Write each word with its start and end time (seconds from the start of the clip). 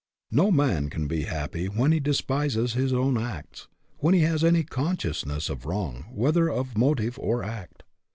No 0.31 0.49
man 0.49 0.89
can 0.89 1.07
be 1.07 1.25
happy 1.25 1.67
when 1.67 1.91
he 1.91 1.99
despises 1.99 2.73
his 2.73 2.91
own 2.91 3.19
acts, 3.19 3.67
when 3.99 4.15
he 4.15 4.21
has 4.21 4.43
any 4.43 4.63
consciousness 4.63 5.47
of 5.47 5.63
wrong, 5.67 6.07
whether 6.09 6.49
of 6.49 6.75
motive 6.75 7.19
or 7.19 7.43
act. 7.43 7.83